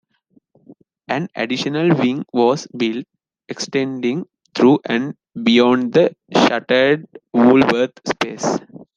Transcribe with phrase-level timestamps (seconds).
[1.09, 3.05] An additional wing was built,
[3.47, 8.57] extending through and beyond the shuttered Woolworth space.